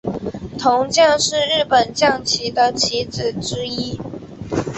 [0.57, 3.99] 铜将是日本将棋的棋子之一。